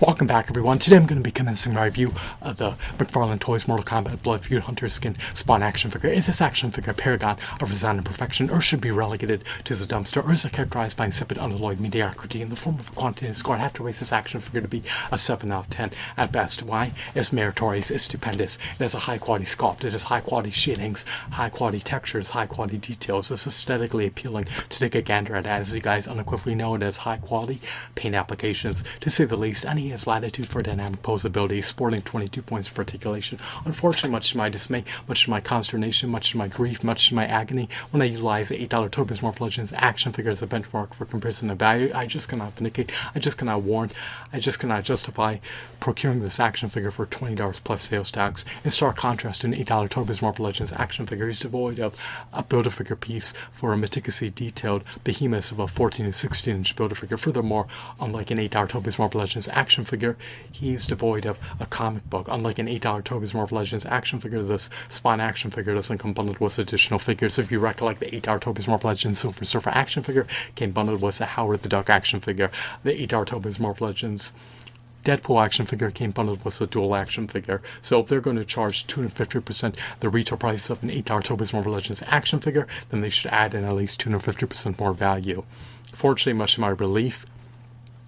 Welcome 0.00 0.26
back, 0.26 0.46
everyone. 0.48 0.80
Today 0.80 0.96
I'm 0.96 1.06
going 1.06 1.20
to 1.20 1.24
be 1.24 1.30
commencing 1.30 1.72
my 1.72 1.84
review 1.84 2.12
of 2.42 2.56
the 2.56 2.72
McFarlane 2.98 3.38
Toys 3.38 3.68
Mortal 3.68 3.86
Kombat 3.86 4.24
Blood 4.24 4.44
Feud 4.44 4.64
Hunter 4.64 4.88
Skin 4.88 5.16
Spawn 5.34 5.62
action 5.62 5.88
figure. 5.88 6.10
Is 6.10 6.26
this 6.26 6.42
action 6.42 6.72
figure 6.72 6.90
a 6.90 6.94
paragon 6.94 7.38
of 7.60 7.70
design 7.70 7.98
and 7.98 8.04
perfection, 8.04 8.50
or 8.50 8.60
should 8.60 8.80
be 8.80 8.90
relegated 8.90 9.44
to 9.62 9.74
the 9.76 9.84
dumpster, 9.84 10.26
or 10.26 10.32
is 10.32 10.44
it 10.44 10.52
characterized 10.52 10.96
by 10.96 11.04
insipid, 11.04 11.38
unalloyed 11.38 11.78
mediocrity 11.78 12.42
in 12.42 12.48
the 12.48 12.56
form 12.56 12.80
of 12.80 12.88
a 12.88 12.92
quantitative 12.92 13.36
score? 13.36 13.54
I 13.54 13.58
have 13.58 13.72
to 13.74 13.84
rate 13.84 13.94
this 13.94 14.12
action 14.12 14.40
figure 14.40 14.62
to 14.62 14.68
be 14.68 14.82
a 15.12 15.16
7 15.16 15.52
out 15.52 15.66
of 15.66 15.70
10 15.70 15.92
at 16.16 16.32
best. 16.32 16.64
Why? 16.64 16.92
It's 17.14 17.32
meritorious, 17.32 17.92
it's 17.92 18.04
stupendous, 18.04 18.56
it 18.56 18.82
has 18.82 18.96
a 18.96 19.00
high 19.00 19.18
quality 19.18 19.44
sculpt, 19.44 19.84
it 19.84 19.92
has 19.92 20.02
high 20.02 20.20
quality 20.20 20.50
shadings, 20.50 21.04
high 21.30 21.50
quality 21.50 21.78
textures, 21.78 22.30
high 22.30 22.46
quality 22.46 22.78
details. 22.78 23.30
It's 23.30 23.46
aesthetically 23.46 24.08
appealing 24.08 24.46
to 24.70 24.78
take 24.80 24.96
a 24.96 25.02
gander 25.02 25.36
at. 25.36 25.46
As 25.46 25.72
you 25.72 25.80
guys 25.80 26.08
unequivocally 26.08 26.56
know, 26.56 26.74
it 26.74 26.82
has 26.82 26.96
high 26.96 27.18
quality 27.18 27.60
paint 27.94 28.16
applications, 28.16 28.82
to 28.98 29.08
say 29.08 29.24
the 29.24 29.36
least, 29.36 29.64
and 29.64 29.83
he 29.84 29.94
latitude 30.06 30.48
for 30.48 30.60
dynamic 30.60 31.02
posability, 31.02 31.62
sporting 31.62 32.02
22 32.02 32.42
points 32.42 32.68
of 32.68 32.78
articulation. 32.78 33.38
Unfortunately, 33.64 34.10
much 34.10 34.30
to 34.30 34.38
my 34.38 34.48
dismay, 34.48 34.84
much 35.08 35.24
to 35.24 35.30
my 35.30 35.40
consternation, 35.40 36.10
much 36.10 36.30
to 36.30 36.38
my 36.38 36.48
grief, 36.48 36.82
much 36.82 37.08
to 37.08 37.14
my 37.14 37.26
agony, 37.26 37.68
when 37.90 38.02
I 38.02 38.06
utilize 38.06 38.48
the 38.48 38.66
$8 38.66 38.90
Tobin's 38.90 39.22
Marvel 39.22 39.46
Legends 39.46 39.72
action 39.74 40.12
figure 40.12 40.30
as 40.30 40.42
a 40.42 40.46
benchmark 40.46 40.94
for 40.94 41.04
comparison 41.04 41.50
of 41.50 41.58
value, 41.58 41.90
I 41.94 42.06
just 42.06 42.28
cannot 42.28 42.52
vindicate, 42.54 42.92
I 43.14 43.18
just 43.18 43.38
cannot 43.38 43.62
warrant, 43.62 43.92
I 44.32 44.38
just 44.38 44.58
cannot 44.58 44.84
justify 44.84 45.38
procuring 45.80 46.20
this 46.20 46.40
action 46.40 46.68
figure 46.68 46.90
for 46.90 47.06
$20 47.06 47.62
plus 47.64 47.82
sales 47.82 48.10
tax. 48.10 48.44
In 48.64 48.70
stark 48.70 48.96
contrast 48.96 49.42
to 49.42 49.48
an 49.48 49.54
$8 49.54 49.90
Tobin's 49.90 50.22
Marvel 50.22 50.46
Legends 50.46 50.72
action 50.72 51.06
figure, 51.06 51.26
he's 51.26 51.40
devoid 51.40 51.78
of 51.78 52.00
a 52.32 52.42
Build-A-Figure 52.42 52.96
piece 52.96 53.32
for 53.52 53.72
a 53.72 53.76
meticulously 53.76 54.30
detailed 54.30 54.84
behemoth 55.02 55.52
of 55.52 55.58
a 55.58 55.68
14 55.68 56.06
to 56.06 56.12
16 56.12 56.54
inch 56.54 56.76
Build-A-Figure. 56.76 57.16
Furthermore, 57.16 57.66
unlike 58.00 58.30
an 58.30 58.38
$8 58.38 58.68
Toby's 58.68 58.98
Marvel 58.98 59.20
Legends 59.20 59.48
action 59.48 59.73
figure, 59.82 60.16
he 60.52 60.74
is 60.74 60.86
devoid 60.86 61.26
of 61.26 61.38
a 61.58 61.66
comic 61.66 62.08
book. 62.08 62.28
Unlike 62.30 62.60
an 62.60 62.68
8 62.68 62.86
hour 62.86 63.02
Toby's 63.02 63.34
Marvel 63.34 63.58
Legends 63.58 63.86
action 63.86 64.20
figure, 64.20 64.42
this 64.44 64.70
Spawn 64.88 65.20
action 65.20 65.50
figure 65.50 65.74
doesn't 65.74 65.98
come 65.98 66.12
bundled 66.12 66.38
with 66.38 66.58
additional 66.60 67.00
figures. 67.00 67.38
If 67.38 67.50
you 67.50 67.58
recollect, 67.58 67.98
the 67.98 68.14
8 68.14 68.28
hour 68.28 68.38
Toby's 68.38 68.68
Marvel 68.68 68.90
Legends 68.90 69.18
Silver 69.18 69.44
Surfer 69.44 69.70
action 69.70 70.04
figure 70.04 70.28
came 70.54 70.70
bundled 70.70 71.02
with 71.02 71.20
a 71.20 71.24
Howard 71.24 71.62
the 71.62 71.68
Duck 71.68 71.90
action 71.90 72.20
figure. 72.20 72.52
The 72.84 73.02
8 73.02 73.12
hour 73.12 73.24
Toby's 73.24 73.58
Marvel 73.58 73.88
Legends 73.88 74.34
Deadpool 75.04 75.44
action 75.44 75.66
figure 75.66 75.90
came 75.90 76.12
bundled 76.12 76.44
with 76.44 76.60
a 76.62 76.66
dual 76.66 76.94
action 76.94 77.28
figure. 77.28 77.60
So 77.82 78.00
if 78.00 78.08
they're 78.08 78.22
going 78.22 78.36
to 78.36 78.44
charge 78.44 78.86
250% 78.86 79.76
the 80.00 80.08
retail 80.08 80.38
price 80.38 80.70
of 80.70 80.82
an 80.82 80.90
8 80.90 81.10
hour 81.10 81.22
Toby's 81.22 81.52
Marvel 81.52 81.72
Legends 81.72 82.02
action 82.06 82.40
figure, 82.40 82.66
then 82.88 83.02
they 83.02 83.10
should 83.10 83.30
add 83.30 83.54
in 83.54 83.64
at 83.64 83.74
least 83.74 84.02
250% 84.02 84.78
more 84.78 84.94
value. 84.94 85.44
Fortunately, 85.92 86.32
much 86.32 86.54
to 86.54 86.62
my 86.62 86.68
relief, 86.68 87.26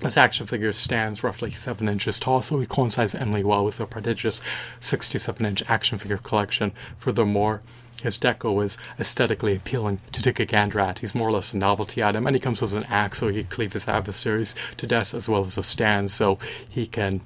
this 0.00 0.16
action 0.16 0.46
figure 0.46 0.72
stands 0.72 1.24
roughly 1.24 1.50
7 1.50 1.88
inches 1.88 2.18
tall, 2.18 2.42
so 2.42 2.58
he 2.58 2.66
coincides 2.66 3.14
Emily 3.14 3.42
well 3.42 3.64
with 3.64 3.78
the 3.78 3.86
prodigious 3.86 4.42
67 4.80 5.44
inch 5.44 5.62
action 5.68 5.98
figure 5.98 6.18
collection. 6.18 6.72
Furthermore, 6.98 7.62
his 8.02 8.18
deco 8.18 8.62
is 8.62 8.76
aesthetically 9.00 9.56
appealing 9.56 10.00
to 10.12 10.22
take 10.22 10.38
a 10.38 10.44
gander 10.44 10.80
at. 10.80 10.98
He's 10.98 11.14
more 11.14 11.28
or 11.28 11.32
less 11.32 11.54
a 11.54 11.56
novelty 11.56 12.04
item, 12.04 12.26
and 12.26 12.36
he 12.36 12.40
comes 12.40 12.60
with 12.60 12.74
an 12.74 12.84
axe 12.84 13.18
so 13.18 13.28
he 13.28 13.42
can 13.42 13.50
cleave 13.50 13.72
his 13.72 13.88
adversaries 13.88 14.54
to 14.76 14.86
death 14.86 15.14
as 15.14 15.28
well 15.28 15.40
as 15.40 15.56
a 15.56 15.62
stand 15.62 16.10
so 16.10 16.38
he 16.68 16.86
can 16.86 17.22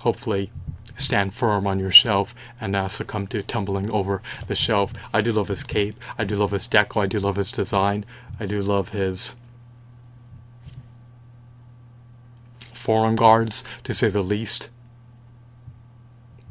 hopefully 0.00 0.50
stand 0.96 1.34
firm 1.34 1.66
on 1.66 1.78
your 1.78 1.90
shelf 1.90 2.34
and 2.60 2.72
not 2.72 2.90
succumb 2.90 3.26
to 3.26 3.42
tumbling 3.42 3.90
over 3.90 4.22
the 4.46 4.54
shelf. 4.54 4.92
I 5.12 5.20
do 5.20 5.32
love 5.32 5.48
his 5.48 5.64
cape. 5.64 5.96
I 6.16 6.24
do 6.24 6.36
love 6.36 6.52
his 6.52 6.68
deco. 6.68 7.02
I 7.02 7.06
do 7.06 7.20
love 7.20 7.36
his 7.36 7.52
design. 7.52 8.04
I 8.40 8.46
do 8.46 8.62
love 8.62 8.90
his 8.90 9.34
forearm 12.84 13.16
guards, 13.16 13.64
to 13.84 13.94
say 13.94 14.08
the 14.08 14.22
least. 14.22 14.68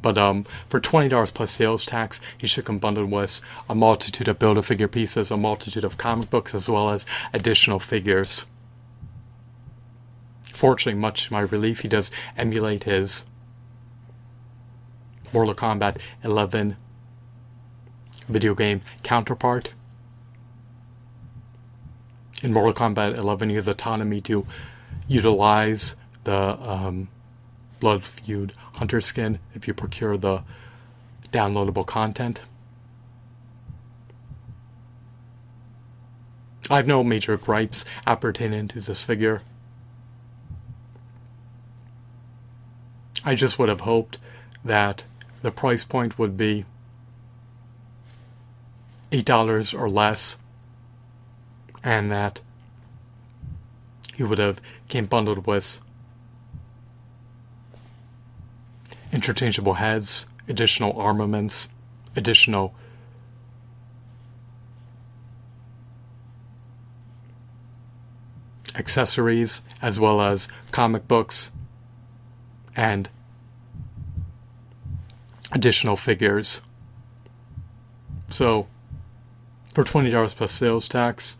But 0.02 0.18
um, 0.18 0.44
for 0.68 0.80
twenty 0.80 1.08
dollars 1.08 1.30
plus 1.30 1.50
sales 1.50 1.86
tax, 1.86 2.20
he 2.36 2.46
should 2.46 2.66
come 2.66 2.78
bundled 2.78 3.10
with 3.10 3.40
a 3.70 3.74
multitude 3.74 4.28
of 4.28 4.38
Build-A-Figure 4.38 4.88
pieces, 4.88 5.30
a 5.30 5.36
multitude 5.36 5.84
of 5.84 5.96
comic 5.96 6.28
books, 6.28 6.54
as 6.54 6.68
well 6.68 6.90
as 6.90 7.06
additional 7.32 7.78
figures. 7.78 8.44
Fortunately, 10.42 11.00
much 11.00 11.26
to 11.26 11.32
my 11.32 11.40
relief, 11.40 11.80
he 11.80 11.88
does 11.88 12.10
emulate 12.36 12.84
his 12.84 13.24
Mortal 15.32 15.54
Kombat 15.54 15.96
11 16.22 16.76
video 18.28 18.54
game 18.54 18.80
counterpart. 19.02 19.72
In 22.42 22.52
Mortal 22.52 22.74
Kombat 22.74 23.16
11, 23.16 23.50
you 23.50 23.56
have 23.56 23.64
the 23.64 23.70
autonomy 23.70 24.20
to 24.22 24.46
utilize 25.08 25.96
the 26.24 26.36
um, 26.36 27.08
Blood 27.80 28.02
Feud 28.02 28.54
Hunter 28.74 29.00
skin 29.00 29.38
if 29.54 29.68
you 29.68 29.74
procure 29.74 30.16
the 30.16 30.42
downloadable 31.30 31.86
content. 31.86 32.40
I 36.70 36.76
have 36.76 36.86
no 36.86 37.04
major 37.04 37.36
gripes 37.36 37.84
appertaining 38.06 38.68
to 38.68 38.80
this 38.80 39.02
figure. 39.02 39.42
I 43.24 43.34
just 43.34 43.58
would 43.58 43.68
have 43.68 43.80
hoped 43.80 44.18
that 44.64 45.04
the 45.42 45.50
price 45.50 45.84
point 45.84 46.18
would 46.18 46.36
be 46.36 46.64
$8 49.12 49.78
or 49.78 49.90
less 49.90 50.38
and 51.82 52.10
that 52.10 52.40
he 54.16 54.22
would 54.22 54.38
have 54.38 54.60
came 54.88 55.06
bundled 55.06 55.46
with 55.46 55.80
interchangeable 59.24 59.74
heads, 59.74 60.26
additional 60.48 60.92
armaments, 61.00 61.70
additional 62.14 62.74
accessories, 68.76 69.62
as 69.80 69.98
well 69.98 70.20
as 70.20 70.46
comic 70.72 71.08
books 71.08 71.50
and 72.76 73.08
additional 75.52 75.96
figures. 75.96 76.60
So, 78.28 78.66
for 79.72 79.84
$20 79.84 80.36
plus 80.36 80.52
sales 80.52 80.86
tax, 80.86 81.38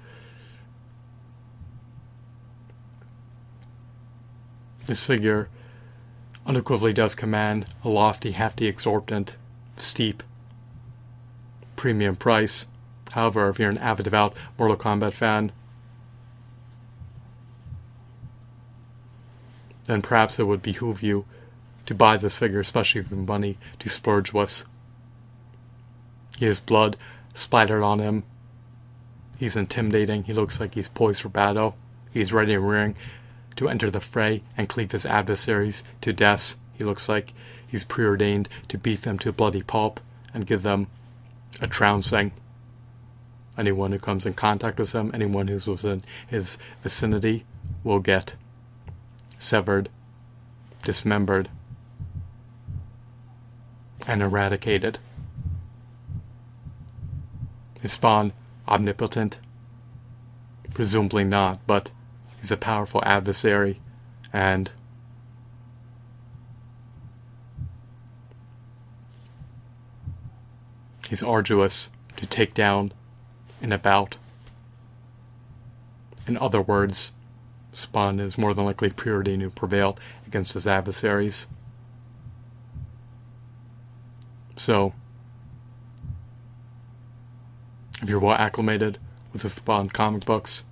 this 4.87 5.05
figure 5.05 5.51
unequivocally 6.47 6.93
does 6.93 7.15
command 7.15 7.67
a 7.83 7.89
lofty, 7.89 8.33
hefty, 8.33 8.67
exorbitant, 8.67 9.37
steep 9.77 10.23
premium 11.77 12.17
price. 12.17 12.67
However, 13.13 13.49
if 13.49 13.59
you're 13.59 13.71
an 13.71 13.79
avid, 13.79 14.05
devout 14.05 14.35
Mortal 14.59 14.77
Kombat 14.77 15.13
fan, 15.13 15.53
then 19.87 20.03
perhaps 20.03 20.39
it 20.39 20.45
would 20.45 20.63
behoove 20.63 21.03
you 21.03 21.25
to 21.87 21.95
buy 21.95 22.17
this 22.17 22.39
figure, 22.39 22.61
especially 22.61 23.03
with 23.03 23.13
money 23.13 23.59
to 23.79 23.89
splurge 23.89 24.33
with. 24.33 24.65
He 26.39 26.47
has 26.47 26.59
blood 26.59 26.97
splattered 27.35 27.83
on 27.83 27.99
him. 27.99 28.25
He's 29.37 29.57
intimidating. 29.57 30.25
He 30.25 30.33
looks 30.33 30.59
like 30.59 30.75
he's 30.75 30.89
poised 30.89 31.23
for 31.23 31.29
battle. 31.29 31.77
He's 32.13 32.33
ready 32.33 32.55
and 32.55 32.67
rearing 32.69 32.97
to 33.57 33.69
enter 33.69 33.91
the 33.91 34.01
fray 34.01 34.43
and 34.57 34.69
cleave 34.69 34.93
his 34.93 35.07
adversaries 35.07 35.85
to 36.01 36.13
death. 36.13 36.57
He 36.73 36.85
looks 36.85 37.09
like 37.09 37.33
he's 37.67 37.85
preordained 37.85 38.49
to 38.69 38.79
beat 38.79 39.03
them 39.03 39.19
to 39.21 39.33
bloody 39.33 39.63
pulp 39.63 40.01
and 40.33 40.47
give 40.47 40.63
them 40.63 40.89
a 41.61 41.67
trouncing. 41.67 42.33
Anyone 43.57 43.93
who 43.93 43.99
comes 43.99 44.27
in 44.27 44.35
contact 44.35 44.79
with 44.79 44.93
him, 44.93 45.11
anyone 45.15 45.49
who's 45.49 45.67
within 45.67 46.03
his 46.27 46.59
vicinity, 46.83 47.45
will 47.85 48.01
get 48.01 48.35
severed, 49.39 49.89
dismembered, 50.83 51.49
and 54.09 54.23
eradicated. 54.23 54.99
Is 57.83 57.93
Spawn 57.93 58.33
omnipotent? 58.67 59.39
Presumably 60.73 61.23
not, 61.23 61.61
but 61.67 61.91
He's 62.45 62.53
a 62.53 62.59
powerful 62.59 63.03
adversary, 63.07 63.81
and 64.31 64.71
he's 71.09 71.23
arduous 71.23 71.89
to 72.19 72.27
take 72.27 72.53
down 72.53 72.93
in 73.63 73.73
a 73.73 73.79
bout. 73.79 74.17
In 76.27 76.37
other 76.37 76.61
words, 76.61 77.13
Spawn 77.73 78.21
is 78.21 78.37
more 78.37 78.53
than 78.53 78.67
likely 78.67 78.91
preordained 78.91 79.41
to 79.41 79.49
prevailed 79.49 79.99
against 80.27 80.53
his 80.53 80.67
adversaries. 80.67 81.47
So, 84.55 84.93
if 88.03 88.11
you're 88.11 88.21
well 88.21 88.37
acclimated 88.37 88.99
with 89.33 89.41
the 89.41 89.49
Spawn 89.49 89.89
comic 89.89 90.27
books, 90.27 90.65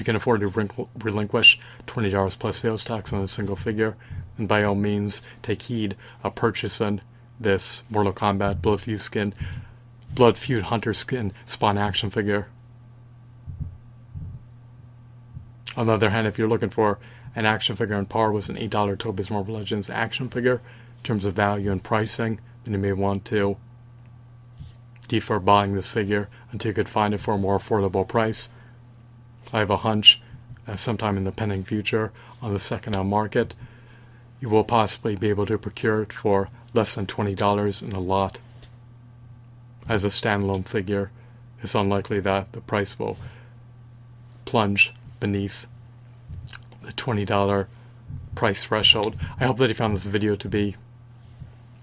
you 0.00 0.04
can 0.04 0.16
afford 0.16 0.40
to 0.40 0.88
relinquish 1.02 1.60
$20 1.86 2.38
plus 2.38 2.56
sales 2.56 2.82
tax 2.82 3.12
on 3.12 3.22
a 3.22 3.28
single 3.28 3.56
figure, 3.56 3.96
then 4.36 4.46
by 4.46 4.64
all 4.64 4.74
means 4.74 5.22
take 5.42 5.62
heed 5.62 5.96
of 6.24 6.34
purchasing 6.34 7.00
this 7.38 7.84
Mortal 7.90 8.12
Kombat 8.12 8.60
Blood 8.60 8.80
Feud 8.80 9.00
skin, 9.00 9.34
Blood 10.14 10.36
Feud 10.36 10.64
Hunter 10.64 10.94
skin 10.94 11.32
spawn 11.46 11.78
action 11.78 12.10
figure. 12.10 12.48
On 15.76 15.86
the 15.86 15.92
other 15.92 16.10
hand, 16.10 16.26
if 16.26 16.38
you're 16.38 16.48
looking 16.48 16.70
for 16.70 16.98
an 17.36 17.46
action 17.46 17.76
figure 17.76 17.94
on 17.94 18.06
par 18.06 18.32
with 18.32 18.48
an 18.48 18.56
$8 18.56 18.98
Toby's 18.98 19.30
Marvel 19.30 19.54
Legends 19.54 19.88
action 19.88 20.28
figure, 20.28 20.60
in 20.98 21.04
terms 21.04 21.24
of 21.24 21.34
value 21.34 21.70
and 21.70 21.82
pricing, 21.82 22.40
then 22.64 22.74
you 22.74 22.80
may 22.80 22.92
want 22.92 23.24
to 23.26 23.56
defer 25.08 25.38
buying 25.38 25.74
this 25.74 25.90
figure 25.90 26.28
until 26.52 26.70
you 26.70 26.74
could 26.74 26.88
find 26.88 27.14
it 27.14 27.18
for 27.18 27.34
a 27.34 27.38
more 27.38 27.58
affordable 27.58 28.06
price. 28.06 28.48
I 29.52 29.58
have 29.58 29.70
a 29.70 29.78
hunch 29.78 30.20
that 30.66 30.78
sometime 30.78 31.16
in 31.16 31.24
the 31.24 31.32
pending 31.32 31.64
future 31.64 32.12
on 32.40 32.52
the 32.52 32.58
second-hand 32.58 33.08
market, 33.08 33.54
you 34.40 34.48
will 34.48 34.64
possibly 34.64 35.16
be 35.16 35.28
able 35.28 35.46
to 35.46 35.58
procure 35.58 36.02
it 36.02 36.12
for 36.12 36.48
less 36.72 36.94
than 36.94 37.06
$20 37.06 37.82
in 37.82 37.92
a 37.92 38.00
lot. 38.00 38.38
As 39.88 40.04
a 40.04 40.08
standalone 40.08 40.66
figure, 40.66 41.10
it's 41.62 41.74
unlikely 41.74 42.20
that 42.20 42.52
the 42.52 42.60
price 42.60 42.98
will 42.98 43.16
plunge 44.44 44.94
beneath 45.18 45.66
the 46.82 46.92
$20 46.92 47.66
price 48.34 48.64
threshold. 48.64 49.16
I 49.38 49.46
hope 49.46 49.58
that 49.58 49.68
you 49.68 49.74
found 49.74 49.96
this 49.96 50.04
video 50.04 50.36
to 50.36 50.48
be 50.48 50.76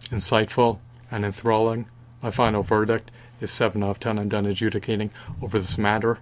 insightful 0.06 0.80
and 1.12 1.26
enthralling. 1.26 1.88
My 2.24 2.32
final 2.32 2.64
verdict 2.64 3.12
is 3.40 3.52
7 3.52 3.84
out 3.84 3.90
of 3.90 4.00
10. 4.00 4.18
I'm 4.18 4.30
done 4.30 4.46
adjudicating 4.46 5.12
over 5.42 5.60
this 5.60 5.78
matter. 5.78 6.18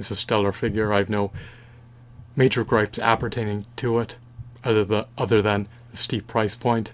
It's 0.00 0.10
a 0.10 0.16
stellar 0.16 0.50
figure. 0.50 0.92
I 0.94 0.98
have 0.98 1.10
no 1.10 1.30
major 2.34 2.64
gripes 2.64 2.98
appertaining 2.98 3.66
to 3.76 3.98
it 3.98 4.16
other, 4.64 4.82
the, 4.82 5.06
other 5.18 5.42
than 5.42 5.68
the 5.90 5.96
steep 5.98 6.26
price 6.26 6.54
point 6.54 6.92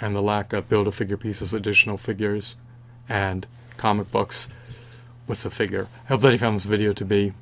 and 0.00 0.14
the 0.14 0.22
lack 0.22 0.52
of 0.52 0.68
Build-A-Figure 0.68 1.16
pieces, 1.16 1.52
additional 1.52 1.96
figures, 1.96 2.54
and 3.08 3.46
comic 3.76 4.10
books 4.12 4.46
with 5.26 5.42
the 5.42 5.50
figure. 5.50 5.88
I 6.04 6.08
hope 6.08 6.20
that 6.20 6.30
you 6.30 6.38
found 6.38 6.54
this 6.54 6.64
video 6.64 6.92
to 6.92 7.04
be 7.04 7.32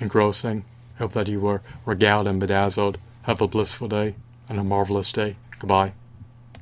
engrossing. 0.00 0.64
I 0.96 0.98
hope 0.98 1.12
that 1.14 1.26
you 1.26 1.40
were 1.40 1.60
regaled 1.84 2.28
and 2.28 2.38
bedazzled. 2.38 2.98
Have 3.22 3.40
a 3.42 3.48
blissful 3.48 3.88
day 3.88 4.14
and 4.48 4.60
a 4.60 4.64
marvelous 4.64 5.12
day. 5.12 5.36
Goodbye. 5.58 5.94